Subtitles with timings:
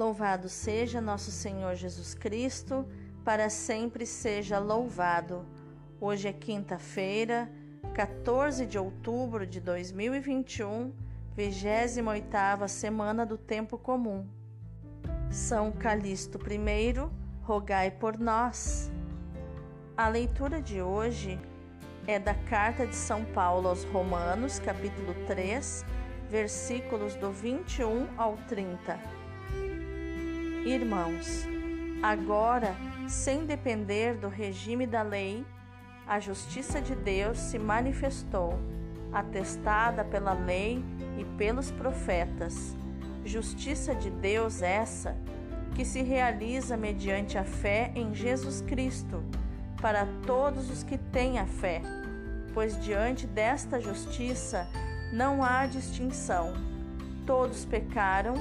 [0.00, 2.88] Louvado seja nosso Senhor Jesus Cristo,
[3.22, 5.44] para sempre seja louvado.
[6.00, 7.52] Hoje é quinta-feira,
[7.92, 10.94] 14 de outubro de 2021,
[11.36, 14.26] 28ª semana do tempo comum.
[15.30, 16.94] São Calixto I,
[17.42, 18.90] rogai por nós.
[19.94, 21.38] A leitura de hoje
[22.06, 25.84] é da carta de São Paulo aos Romanos, capítulo 3,
[26.30, 29.19] versículos do 21 ao 30.
[30.64, 31.48] Irmãos,
[32.02, 32.76] agora,
[33.08, 35.44] sem depender do regime da lei,
[36.06, 38.60] a justiça de Deus se manifestou,
[39.10, 40.84] atestada pela lei
[41.18, 42.76] e pelos profetas.
[43.24, 45.16] Justiça de Deus essa
[45.74, 49.24] que se realiza mediante a fé em Jesus Cristo,
[49.80, 51.80] para todos os que têm a fé,
[52.52, 54.68] pois diante desta justiça
[55.10, 56.52] não há distinção.
[57.24, 58.34] Todos pecaram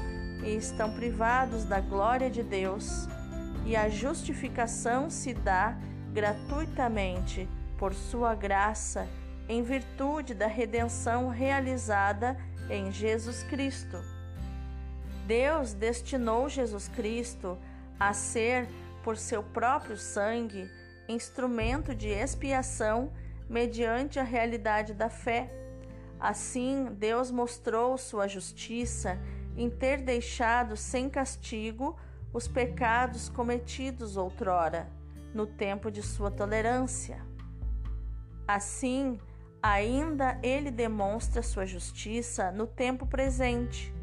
[0.44, 3.08] e estão privados da glória de Deus,
[3.66, 5.78] e a justificação se dá
[6.14, 9.08] gratuitamente por sua graça,
[9.48, 12.38] em virtude da redenção realizada
[12.70, 13.98] em Jesus Cristo.
[15.26, 17.58] Deus destinou Jesus Cristo
[18.00, 18.68] a ser,
[19.04, 20.70] por seu próprio sangue,
[21.08, 23.12] instrumento de expiação
[23.50, 25.52] mediante a realidade da fé.
[26.20, 29.18] Assim, Deus mostrou sua justiça
[29.60, 31.98] em ter deixado sem castigo
[32.34, 34.90] os pecados cometidos outrora,
[35.34, 37.22] no tempo de sua tolerância.
[38.48, 39.20] Assim,
[39.62, 43.94] ainda ele demonstra sua justiça no tempo presente,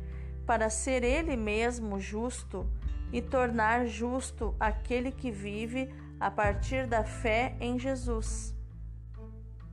[0.45, 2.71] para ser ele mesmo justo
[3.11, 5.89] e tornar justo aquele que vive
[6.21, 8.55] a partir da fé em Jesus.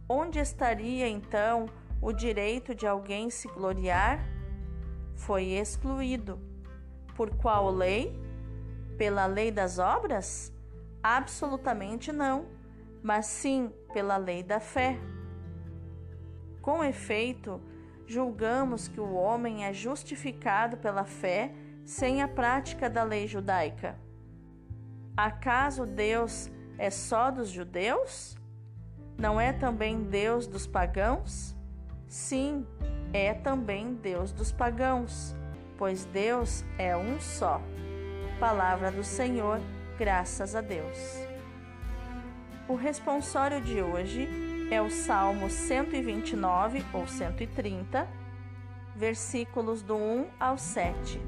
[0.07, 1.65] Onde estaria então
[2.01, 4.32] o direito de alguém se gloriar?
[5.15, 6.39] Foi excluído.
[7.15, 8.19] Por qual lei?
[8.97, 10.51] Pela lei das obras?
[11.01, 12.47] Absolutamente não,
[13.01, 14.97] mas sim pela lei da fé.
[16.61, 17.61] Com efeito,
[18.07, 21.53] julgamos que o homem é justificado pela fé
[21.85, 23.99] sem a prática da lei judaica.
[25.15, 28.37] Acaso Deus é só dos judeus?
[29.17, 31.55] Não é também Deus dos pagãos?
[32.07, 32.65] Sim,
[33.13, 35.35] é também Deus dos pagãos,
[35.77, 37.61] pois Deus é um só.
[38.39, 39.61] Palavra do Senhor,
[39.97, 40.97] graças a Deus.
[42.67, 44.27] O responsório de hoje
[44.71, 48.07] é o Salmo 129 ou 130,
[48.95, 51.21] versículos do 1 ao 7.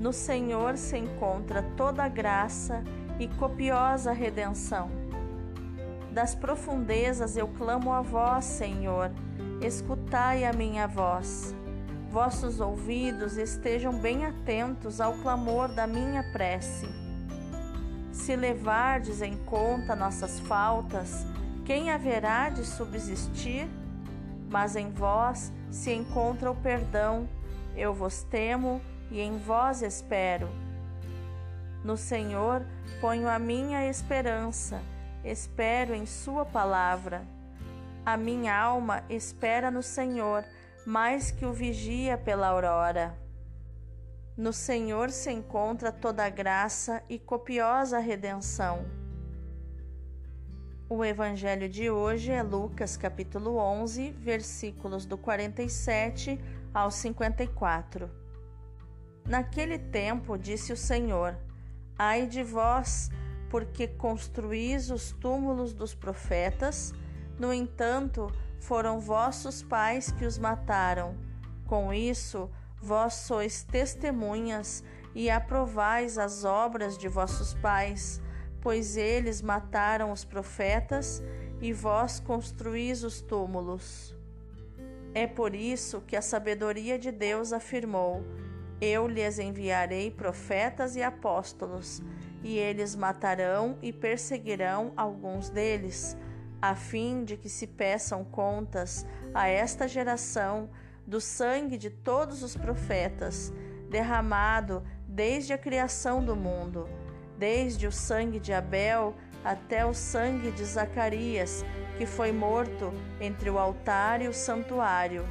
[0.00, 2.82] No Senhor se encontra toda graça
[3.20, 4.90] e copiosa redenção.
[6.10, 9.12] Das profundezas eu clamo a vós, Senhor,
[9.60, 11.54] escutai a minha voz.
[12.10, 16.88] Vossos ouvidos estejam bem atentos ao clamor da minha prece.
[18.12, 21.26] Se levardes em conta nossas faltas,
[21.64, 23.68] quem haverá de subsistir?
[24.48, 27.28] Mas em vós se encontra o perdão.
[27.76, 28.80] Eu vos temo
[29.10, 30.48] e em vós espero.
[31.84, 32.64] No Senhor
[33.00, 34.80] ponho a minha esperança,
[35.22, 37.37] espero em Sua palavra.
[38.08, 40.42] A minha alma espera no Senhor,
[40.86, 43.14] mais que o vigia pela aurora.
[44.34, 48.86] No Senhor se encontra toda a graça e copiosa redenção.
[50.88, 56.40] O evangelho de hoje é Lucas capítulo 11, versículos do 47
[56.72, 58.10] ao 54.
[59.28, 61.36] Naquele tempo disse o Senhor:
[61.98, 63.10] Ai de vós,
[63.50, 66.94] porque construís os túmulos dos profetas,
[67.38, 71.16] no entanto, foram vossos pais que os mataram.
[71.66, 72.50] Com isso,
[72.80, 74.82] vós sois testemunhas
[75.14, 78.20] e aprovais as obras de vossos pais,
[78.60, 81.22] pois eles mataram os profetas
[81.60, 84.14] e vós construís os túmulos.
[85.14, 88.24] É por isso que a sabedoria de Deus afirmou:
[88.80, 92.00] eu lhes enviarei profetas e apóstolos,
[92.44, 96.16] e eles matarão e perseguirão alguns deles,
[96.60, 100.68] a fim de que se peçam contas a esta geração
[101.06, 103.52] do sangue de todos os profetas,
[103.88, 106.88] derramado desde a criação do mundo,
[107.38, 109.14] desde o sangue de Abel
[109.44, 111.64] até o sangue de Zacarias,
[111.96, 115.24] que foi morto entre o altar e o santuário.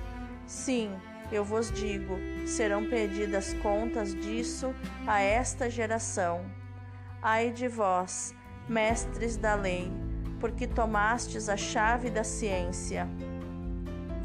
[0.45, 0.91] Sim,
[1.31, 2.15] eu vos digo:
[2.47, 4.73] serão pedidas contas disso
[5.05, 6.45] a esta geração.
[7.21, 8.33] Ai de vós,
[8.67, 9.91] mestres da lei,
[10.39, 13.07] porque tomastes a chave da ciência.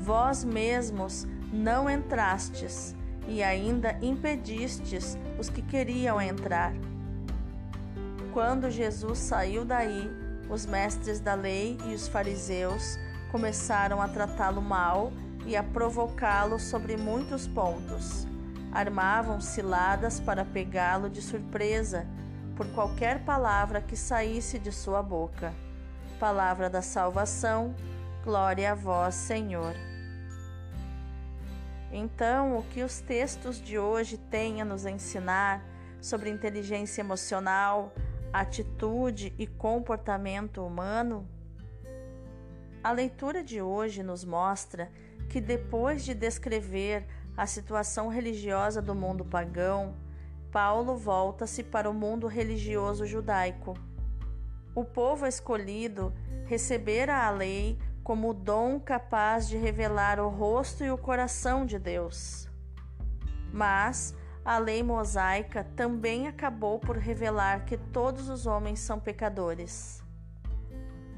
[0.01, 2.95] Vós mesmos não entrastes,
[3.27, 6.73] e ainda impedistes os que queriam entrar.
[8.33, 10.11] Quando Jesus saiu daí,
[10.49, 12.99] os mestres da lei e os fariseus
[13.31, 15.13] começaram a tratá-lo mal
[15.47, 18.27] e a provocá-lo sobre muitos pontos.
[18.73, 22.07] Armavam ciladas para pegá-lo de surpresa
[22.57, 25.53] por qualquer palavra que saísse de sua boca.
[26.23, 27.75] Palavra da salvação,
[28.23, 29.75] glória a vós, Senhor.
[31.91, 35.61] Então, o que os textos de hoje têm a nos ensinar
[36.01, 37.93] sobre inteligência emocional,
[38.33, 41.29] atitude e comportamento humano?
[42.85, 44.93] A leitura de hoje nos mostra
[45.29, 47.05] que, depois de descrever
[47.37, 49.97] a situação religiosa do mundo pagão,
[50.53, 53.77] Paulo volta-se para o mundo religioso judaico.
[54.75, 56.15] O povo escolhido
[56.47, 62.49] recebera a lei como dom capaz de revelar o rosto e o coração de Deus.
[63.53, 64.15] Mas
[64.45, 70.03] a lei mosaica também acabou por revelar que todos os homens são pecadores.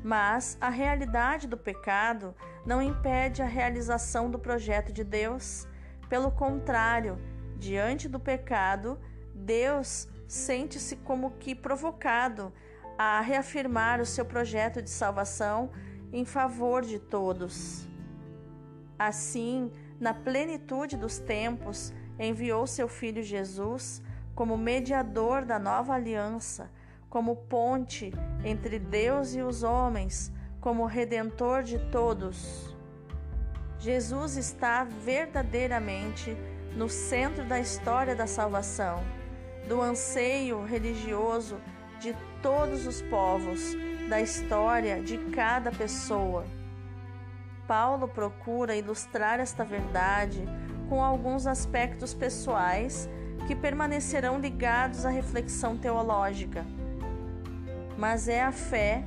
[0.02, 2.34] Mas a realidade do pecado
[2.66, 5.66] não impede a realização do projeto de Deus.
[6.08, 7.18] Pelo contrário,
[7.56, 9.00] diante do pecado,
[9.34, 12.52] Deus sente-se como que provocado
[12.98, 15.70] a reafirmar o seu projeto de salvação
[16.12, 17.88] em favor de todos.
[18.98, 24.02] Assim, na plenitude dos tempos, enviou seu Filho Jesus
[24.34, 26.70] como mediador da nova aliança,
[27.08, 28.12] como ponte
[28.44, 32.74] entre Deus e os homens, como redentor de todos.
[33.78, 36.36] Jesus está verdadeiramente
[36.76, 39.02] no centro da história da salvação,
[39.68, 41.60] do anseio religioso
[42.00, 43.74] de todos os povos,
[44.06, 46.44] da história de cada pessoa.
[47.66, 50.46] Paulo procura ilustrar esta verdade
[50.90, 53.08] com alguns aspectos pessoais
[53.46, 56.66] que permanecerão ligados à reflexão teológica.
[57.96, 59.02] Mas é a fé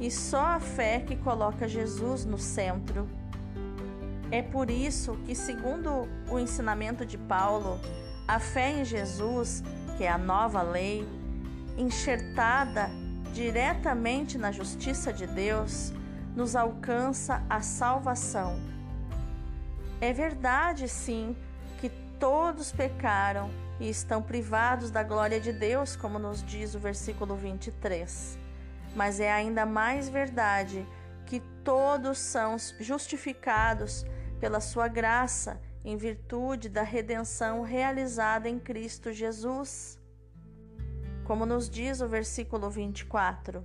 [0.00, 3.08] e só a fé que coloca Jesus no centro.
[4.32, 7.78] É por isso que, segundo o ensinamento de Paulo,
[8.26, 9.62] a fé em Jesus,
[9.96, 11.06] que é a nova lei,
[11.76, 12.90] enxertada
[13.32, 15.92] diretamente na justiça de Deus,
[16.34, 18.58] nos alcança a salvação.
[20.00, 21.36] É verdade, sim,
[21.78, 27.36] que todos pecaram e estão privados da glória de Deus, como nos diz o versículo
[27.36, 28.38] 23.
[28.94, 30.86] Mas é ainda mais verdade
[31.26, 34.04] que todos são justificados
[34.40, 39.99] pela sua graça em virtude da redenção realizada em Cristo Jesus.
[41.24, 43.64] Como nos diz o versículo 24.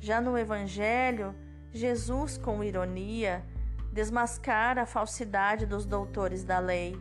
[0.00, 1.34] Já no Evangelho,
[1.72, 3.44] Jesus, com ironia,
[3.92, 6.98] desmascara a falsidade dos doutores da lei.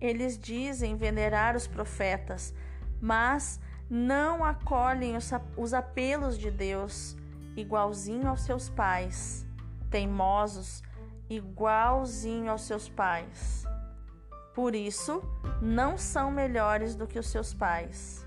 [0.00, 2.54] Eles dizem venerar os profetas,
[3.00, 5.14] mas não acolhem
[5.56, 7.16] os apelos de Deus,
[7.56, 9.46] igualzinho aos seus pais,
[9.90, 10.82] teimosos,
[11.28, 13.64] igualzinho aos seus pais.
[14.54, 15.22] Por isso,
[15.62, 18.26] não são melhores do que os seus pais.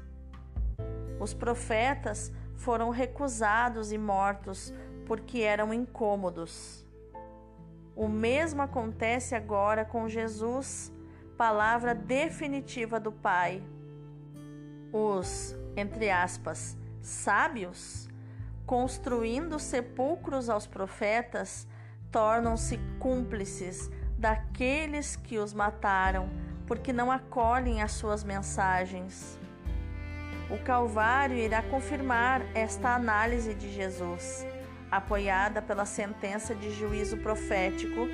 [1.19, 4.73] Os profetas foram recusados e mortos
[5.05, 6.85] porque eram incômodos.
[7.95, 10.91] O mesmo acontece agora com Jesus,
[11.37, 13.61] palavra definitiva do Pai.
[14.91, 18.07] Os, entre aspas, sábios,
[18.65, 21.67] construindo sepulcros aos profetas,
[22.11, 23.91] tornam-se cúmplices
[24.23, 26.29] daqueles que os mataram,
[26.65, 29.37] porque não acolhem as suas mensagens.
[30.49, 34.47] O Calvário irá confirmar esta análise de Jesus
[34.89, 38.07] apoiada pela sentença de juízo profético,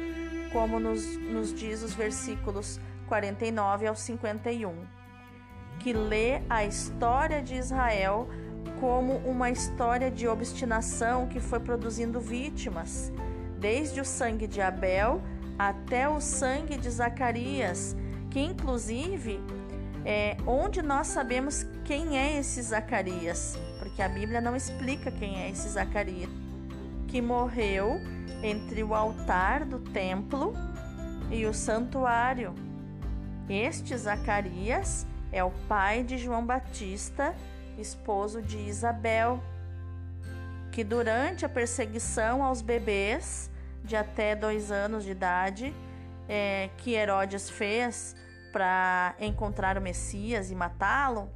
[0.51, 4.73] como nos, nos diz os versículos 49 ao 51,
[5.77, 8.27] que lê a história de Israel
[8.79, 13.11] como uma história de obstinação que foi produzindo vítimas,
[13.59, 15.21] desde o sangue de Abel
[15.59, 17.93] até o sangue de Zacarias,
[18.31, 19.41] que inclusive
[20.05, 25.49] é onde nós sabemos quem é esse Zacarias, porque a Bíblia não explica quem é
[25.49, 26.29] esse Zacarias
[27.09, 27.99] que morreu
[28.41, 30.53] entre o altar do templo
[31.29, 32.55] e o santuário.
[33.49, 37.35] Este Zacarias é o pai de João Batista,
[37.77, 39.43] esposo de Isabel,
[40.71, 43.48] que durante a perseguição aos bebês
[43.83, 45.73] de até dois anos de idade,
[46.27, 48.15] é, que Herodes fez
[48.51, 51.29] para encontrar o Messias e matá-lo,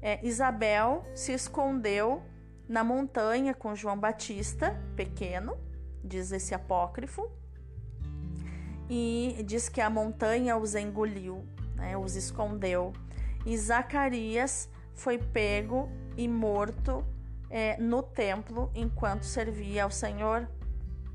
[0.00, 2.22] é, Isabel se escondeu
[2.68, 5.56] na montanha com João Batista, pequeno,
[6.04, 7.30] diz esse apócrifo.
[8.90, 11.44] e diz que a montanha os engoliu,
[11.74, 12.94] né, os escondeu.
[13.44, 17.04] E Zacarias foi pego e morto
[17.50, 20.48] é, no templo enquanto servia ao Senhor,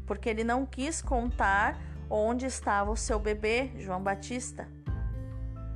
[0.05, 1.77] porque ele não quis contar
[2.10, 4.67] onde estava o seu bebê, João Batista.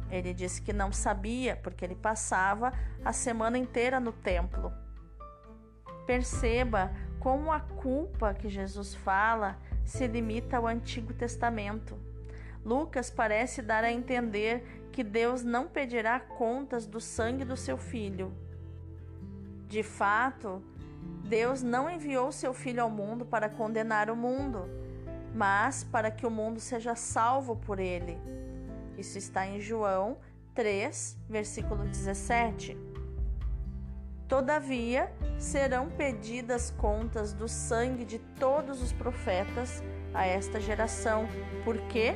[0.09, 2.71] Ele disse que não sabia, porque ele passava
[3.03, 4.71] a semana inteira no templo.
[6.05, 11.97] Perceba como a culpa que Jesus fala se limita ao Antigo Testamento.
[12.63, 18.33] Lucas parece dar a entender que Deus não pedirá contas do sangue do seu filho.
[19.67, 20.61] De fato,
[21.23, 24.69] Deus não enviou seu filho ao mundo para condenar o mundo,
[25.33, 28.17] mas para que o mundo seja salvo por ele.
[28.97, 30.17] Isso está em João
[30.55, 32.77] 3, versículo 17.
[34.27, 39.83] Todavia, serão pedidas contas do sangue de todos os profetas
[40.13, 41.27] a esta geração,
[41.63, 42.15] porque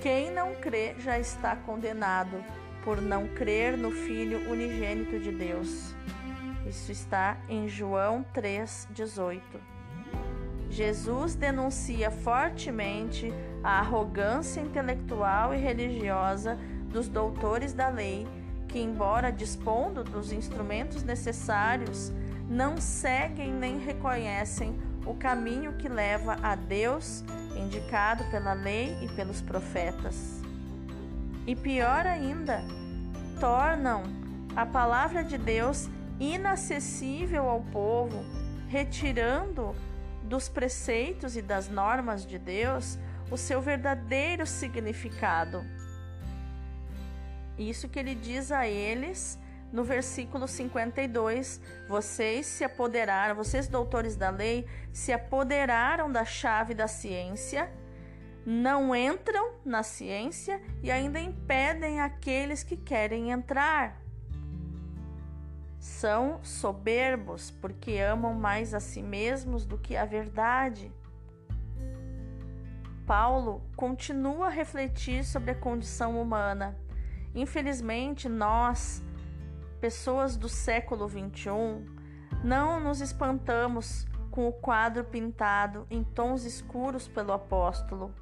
[0.00, 2.44] quem não crê já está condenado
[2.84, 5.94] por não crer no Filho unigênito de Deus.
[6.66, 9.40] Isso está em João 3,18.
[10.68, 13.32] Jesus denuncia fortemente
[13.62, 16.58] a arrogância intelectual e religiosa
[16.90, 18.26] dos doutores da lei,
[18.68, 22.12] que, embora dispondo dos instrumentos necessários,
[22.48, 27.24] não seguem nem reconhecem o caminho que leva a Deus,
[27.56, 30.42] indicado pela lei e pelos profetas.
[31.46, 32.60] E pior ainda,
[33.38, 34.02] tornam
[34.56, 35.88] a palavra de Deus
[36.20, 38.24] inacessível ao povo,
[38.68, 39.74] retirando
[40.22, 42.98] dos preceitos e das normas de Deus
[43.30, 45.64] o seu verdadeiro significado.
[47.58, 49.38] Isso que ele diz a eles
[49.72, 56.86] no versículo 52, vocês se apoderaram, vocês doutores da lei, se apoderaram da chave da
[56.86, 57.70] ciência,
[58.44, 64.05] não entram na ciência e ainda impedem aqueles que querem entrar.
[65.86, 70.92] São soberbos porque amam mais a si mesmos do que a verdade.
[73.06, 76.76] Paulo continua a refletir sobre a condição humana.
[77.34, 79.00] Infelizmente, nós,
[79.80, 81.86] pessoas do século XXI,
[82.42, 88.12] não nos espantamos com o quadro pintado em tons escuros pelo apóstolo.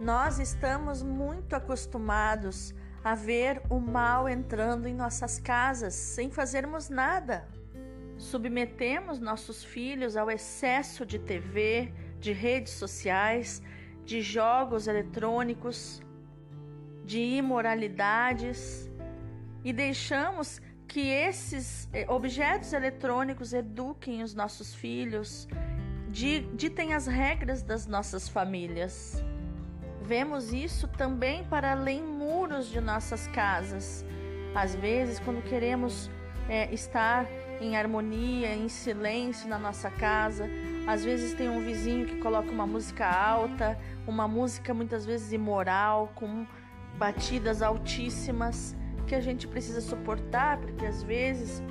[0.00, 2.74] Nós estamos muito acostumados
[3.10, 7.48] a ver o mal entrando em nossas casas sem fazermos nada.
[8.18, 13.62] Submetemos nossos filhos ao excesso de TV, de redes sociais,
[14.04, 16.02] de jogos eletrônicos,
[17.02, 18.90] de imoralidades
[19.64, 25.48] e deixamos que esses eh, objetos eletrônicos eduquem os nossos filhos,
[26.10, 29.24] ditem as regras das nossas famílias.
[30.02, 34.04] Vemos isso também para além muros de nossas casas.
[34.54, 36.10] Às vezes, quando queremos
[36.46, 37.26] é, estar
[37.58, 40.48] em harmonia, em silêncio na nossa casa,
[40.86, 46.12] às vezes tem um vizinho que coloca uma música alta, uma música muitas vezes imoral,
[46.14, 46.46] com
[46.98, 51.62] batidas altíssimas, que a gente precisa suportar, porque às vezes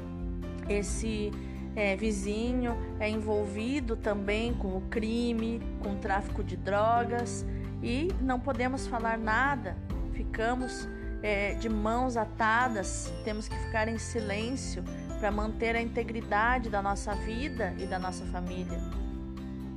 [0.68, 1.32] esse
[1.76, 7.46] é, vizinho é envolvido também com o crime, com o tráfico de drogas
[7.84, 9.78] e não podemos falar nada,
[10.18, 10.90] ficamos
[11.22, 14.84] é, de mãos atadas, temos que ficar em silêncio
[15.20, 18.80] para manter a integridade da nossa vida e da nossa família.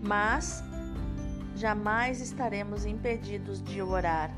[0.02, 0.64] Mas
[1.54, 4.30] jamais estaremos impedidos de orar.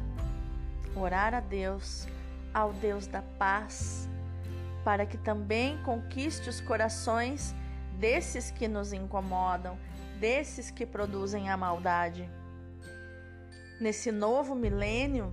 [0.97, 2.07] Orar a Deus,
[2.53, 4.09] ao Deus da paz,
[4.85, 7.55] para que também conquiste os corações
[7.99, 9.79] desses que nos incomodam,
[10.19, 12.29] desses que produzem a maldade
[13.83, 15.33] nesse novo milênio,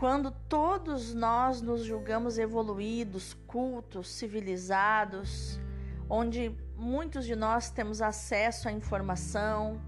[0.00, 5.60] quando todos nós nos julgamos evoluídos, cultos, civilizados,
[6.08, 9.78] onde muitos de nós temos acesso à informação,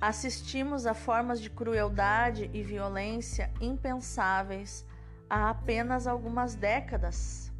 [0.00, 4.84] assistimos a formas de crueldade e violência impensáveis
[5.28, 7.52] há apenas algumas décadas.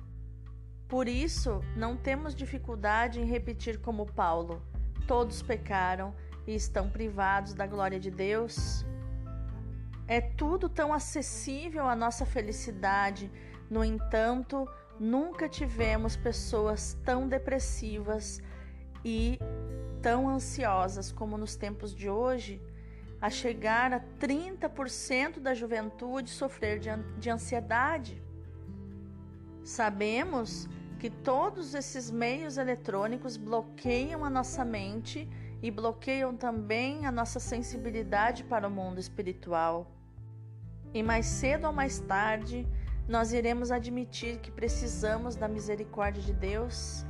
[0.88, 4.60] Por isso, não temos dificuldade em repetir como Paulo:
[5.06, 6.16] todos pecaram
[6.48, 8.84] e estão privados da glória de Deus.
[10.10, 13.30] É tudo tão acessível à nossa felicidade,
[13.70, 18.42] no entanto, nunca tivemos pessoas tão depressivas
[19.04, 19.38] e
[20.02, 22.60] tão ansiosas como nos tempos de hoje,
[23.20, 26.80] a chegar a 30% da juventude sofrer
[27.16, 28.20] de ansiedade.
[29.62, 35.28] Sabemos que todos esses meios eletrônicos bloqueiam a nossa mente
[35.62, 39.99] e bloqueiam também a nossa sensibilidade para o mundo espiritual.
[40.92, 42.66] E mais cedo ou mais tarde,
[43.08, 47.04] nós iremos admitir que precisamos da misericórdia de Deus.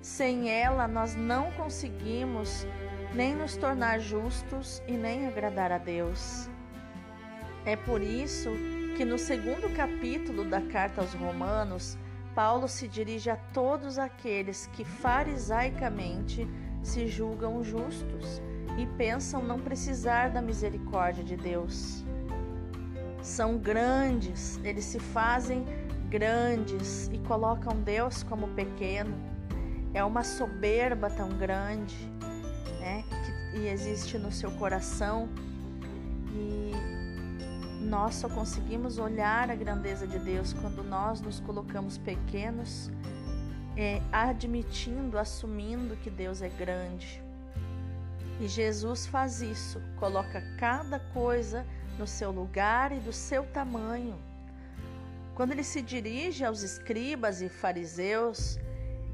[0.00, 2.66] Sem ela, nós não conseguimos
[3.14, 6.48] nem nos tornar justos e nem agradar a Deus.
[7.64, 8.50] É por isso
[8.96, 11.98] que no segundo capítulo da carta aos Romanos,
[12.34, 16.46] Paulo se dirige a todos aqueles que farisaicamente
[16.82, 18.40] se julgam justos
[18.78, 22.04] e pensam não precisar da misericórdia de Deus.
[23.22, 25.64] São grandes, eles se fazem
[26.08, 29.14] grandes e colocam Deus como pequeno.
[29.92, 31.96] É uma soberba tão grande
[32.80, 33.04] né,
[33.52, 35.28] que existe no seu coração
[36.32, 36.72] e
[37.86, 42.90] nós só conseguimos olhar a grandeza de Deus quando nós nos colocamos pequenos
[43.76, 47.22] é, admitindo, assumindo que Deus é grande.
[48.40, 51.64] E Jesus faz isso, coloca cada coisa
[51.98, 54.18] no seu lugar e do seu tamanho.
[55.34, 58.58] Quando ele se dirige aos escribas e fariseus,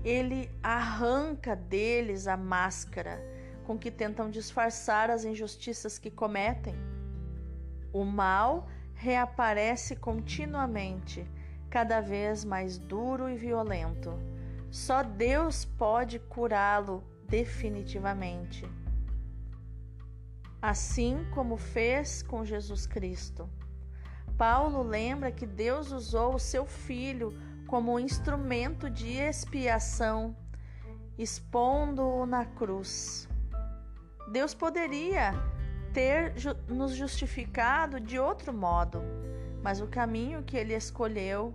[0.05, 3.21] ele arranca deles a máscara
[3.65, 6.75] com que tentam disfarçar as injustiças que cometem.
[7.93, 11.27] O mal reaparece continuamente,
[11.71, 14.13] cada vez mais duro e violento.
[14.71, 18.69] Só Deus pode curá-lo definitivamente.
[20.63, 23.51] Assim como fez com Jesus Cristo.
[24.39, 30.37] Paulo lembra que Deus usou o seu filho como um instrumento de expiação,
[31.19, 33.29] expondo-o na cruz.
[34.31, 35.35] Deus poderia
[35.93, 36.33] ter
[36.69, 39.03] nos justificado de outro modo,
[39.63, 41.53] mas o caminho que ele escolheu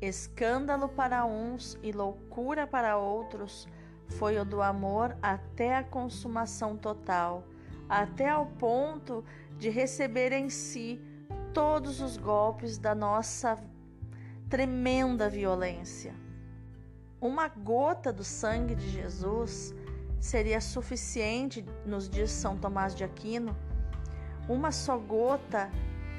[0.00, 3.66] escândalo para uns e loucura para outros,
[4.08, 7.44] foi o do amor até a consumação total,
[7.88, 9.24] até ao ponto
[9.58, 11.00] de receber em si
[11.52, 13.58] todos os golpes da nossa
[14.48, 16.14] tremenda violência.
[17.20, 19.74] Uma gota do sangue de Jesus
[20.20, 23.56] seria suficiente, nos diz São Tomás de Aquino.
[24.48, 25.70] Uma só gota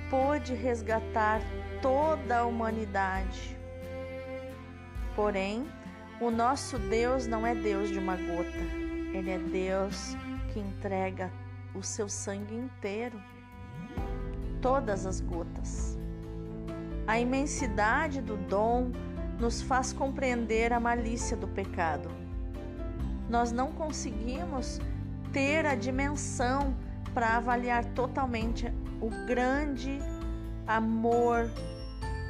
[0.09, 1.41] pôde resgatar
[1.81, 3.57] toda a humanidade.
[5.15, 5.67] Porém,
[6.19, 8.57] o nosso Deus não é Deus de uma gota,
[9.13, 10.15] ele é Deus
[10.51, 11.31] que entrega
[11.75, 13.21] o seu sangue inteiro,
[14.61, 15.97] todas as gotas.
[17.05, 18.91] A imensidade do dom
[19.39, 22.09] nos faz compreender a malícia do pecado.
[23.29, 24.79] Nós não conseguimos
[25.31, 26.75] ter a dimensão
[27.13, 29.99] para avaliar totalmente o grande
[30.65, 31.49] amor,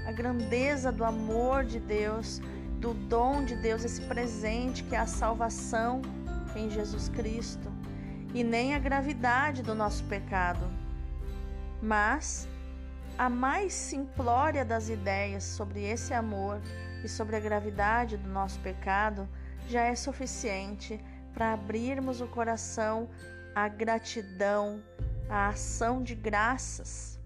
[0.08, 2.42] a grandeza do amor de Deus
[2.86, 6.02] do dom de Deus, esse presente que é a salvação
[6.56, 7.72] em Jesus Cristo,
[8.36, 10.70] e nem a gravidade do nosso pecado.
[11.82, 12.46] Mas
[13.18, 16.60] a mais simplória das ideias sobre esse amor
[17.02, 19.26] e sobre a gravidade do nosso pecado
[19.70, 21.00] já é suficiente
[21.34, 23.10] para abrirmos o coração
[23.56, 24.84] à gratidão,
[25.30, 27.18] à ação de graças,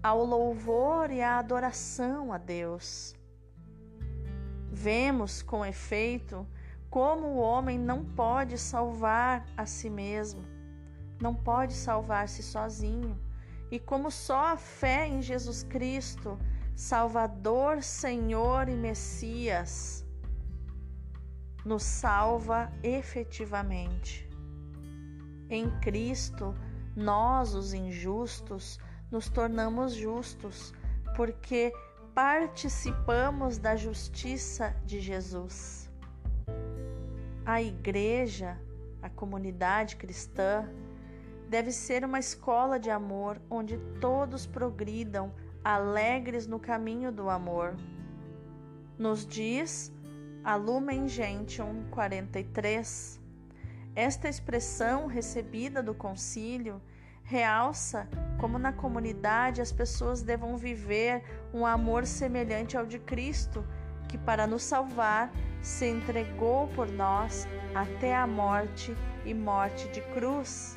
[0.00, 3.16] ao louvor e à adoração a Deus.
[4.70, 6.46] Vemos, com efeito,
[6.94, 10.44] como o homem não pode salvar a si mesmo,
[11.20, 13.18] não pode salvar-se sozinho,
[13.68, 16.38] e como só a fé em Jesus Cristo,
[16.76, 20.06] Salvador, Senhor e Messias,
[21.64, 24.30] nos salva efetivamente.
[25.50, 26.54] Em Cristo,
[26.94, 28.78] nós, os injustos,
[29.10, 30.72] nos tornamos justos,
[31.16, 31.72] porque
[32.14, 35.83] participamos da justiça de Jesus.
[37.46, 38.58] A igreja,
[39.02, 40.66] a comunidade cristã,
[41.46, 45.30] deve ser uma escola de amor onde todos progridam
[45.62, 47.76] alegres no caminho do amor.
[48.98, 49.92] Nos diz
[50.42, 53.20] a Lumen Gentium 43.
[53.94, 56.80] Esta expressão recebida do concílio
[57.22, 58.08] realça
[58.40, 63.62] como na comunidade as pessoas devam viver um amor semelhante ao de Cristo,
[64.08, 65.30] que para nos salvar
[65.64, 70.76] se entregou por nós até a morte e morte de cruz.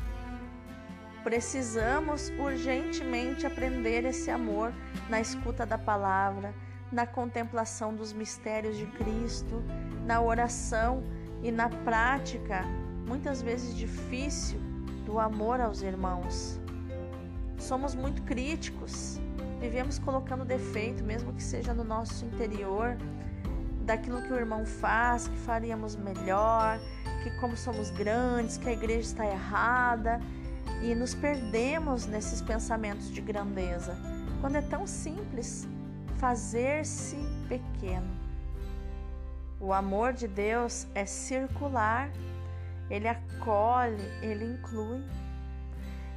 [1.25, 4.73] Precisamos urgentemente aprender esse amor
[5.09, 6.53] na escuta da palavra,
[6.89, 9.61] na contemplação dos mistérios de Cristo,
[10.05, 11.03] na oração
[11.43, 12.63] e na prática,
[13.05, 14.57] muitas vezes difícil,
[15.05, 16.61] do amor aos irmãos.
[17.57, 19.19] Somos muito críticos,
[19.59, 22.97] vivemos colocando defeito, mesmo que seja no nosso interior,
[23.87, 26.77] daquilo que o irmão faz, que faríamos melhor,
[27.23, 30.19] que como somos grandes, que a igreja está errada
[30.83, 33.97] e nos perdemos nesses pensamentos de grandeza,
[34.41, 35.65] quando é tão simples
[36.17, 37.15] fazer-se
[37.47, 38.27] pequeno.
[39.59, 42.11] O amor de Deus é circular,
[42.89, 45.01] ele acolhe, ele inclui.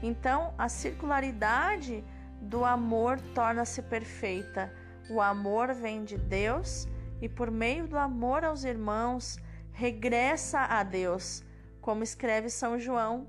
[0.02, 2.04] Então, a circularidade
[2.42, 4.72] do amor torna-se perfeita.
[5.08, 6.88] O amor vem de Deus
[7.20, 9.38] e, por meio do amor aos irmãos,
[9.72, 11.44] regressa a Deus,
[11.80, 13.26] como escreve São João.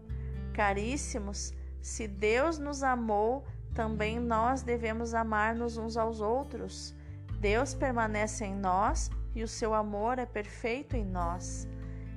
[0.53, 6.95] Caríssimos, se Deus nos amou, também nós devemos amar-nos uns aos outros.
[7.39, 11.67] Deus permanece em nós e o seu amor é perfeito em nós.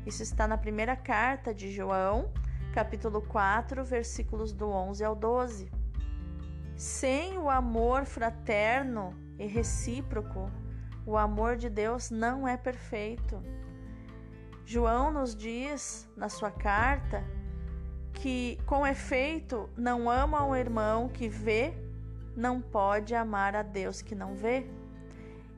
[0.04, 2.30] Isso está na primeira carta de João,
[2.74, 5.70] capítulo 4, versículos do 11 ao 12.
[6.76, 10.50] Sem o amor fraterno e recíproco,
[11.06, 13.42] o amor de Deus não é perfeito.
[14.64, 17.22] João nos diz na sua carta
[18.14, 21.74] que, com efeito, não ama um irmão que vê,
[22.34, 24.66] não pode amar a Deus que não vê.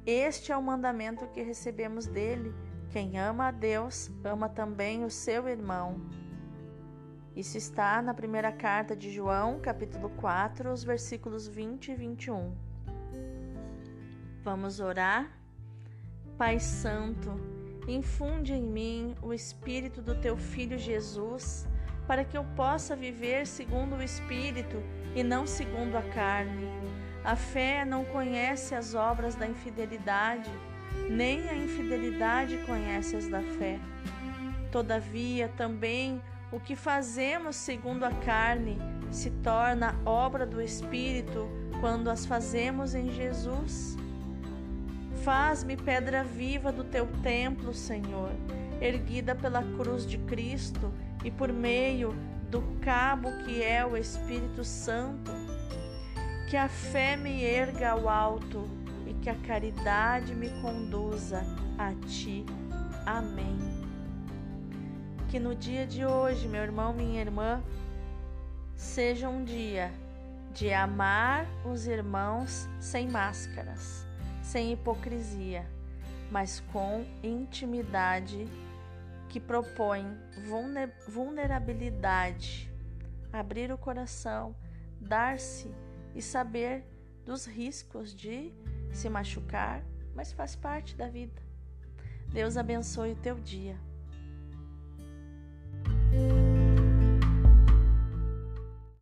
[0.05, 2.53] Este é o mandamento que recebemos dele.
[2.91, 6.01] Quem ama a Deus, ama também o seu irmão.
[7.37, 12.66] Isso está na primeira carta de João, capítulo 4, os versículos 20 e 21.
[14.47, 15.29] Vamos orar?
[16.39, 17.33] Pai Santo,
[17.89, 21.67] infunde em mim o Espírito do Teu Filho Jesus,
[22.07, 24.81] para que eu possa viver segundo o Espírito
[25.17, 26.65] e não segundo a carne.
[27.25, 30.53] A fé não conhece as obras da infidelidade,
[31.11, 33.81] nem a infidelidade conhece as da fé.
[34.71, 38.79] Todavia, também o que fazemos segundo a carne
[39.11, 41.49] se torna obra do Espírito
[41.81, 44.06] quando as fazemos em Jesus.
[45.27, 48.31] Faz-me pedra viva do teu templo, Senhor,
[48.81, 52.15] erguida pela cruz de Cristo e por meio
[52.49, 55.33] do cabo que é o Espírito Santo.
[56.49, 58.63] Que a fé me erga ao alto
[59.05, 61.43] e que a caridade me conduza
[61.77, 62.47] a ti.
[63.05, 63.57] Amém
[65.29, 67.61] que no dia de hoje, meu irmão, minha irmã,
[68.77, 69.93] seja um dia
[70.55, 74.06] de amar os irmãos sem máscaras,
[74.47, 75.69] sem hipocrisia,
[76.31, 78.47] mas com intimidade
[79.29, 80.07] que propõe
[81.09, 82.71] vulnerabilidade,
[83.33, 84.55] abrir o coração,
[85.01, 85.69] dar-se
[86.15, 86.85] e saber
[87.25, 88.53] dos riscos de
[88.93, 91.43] se machucar, mas faz parte da vida.
[92.29, 93.77] Deus abençoe o teu dia.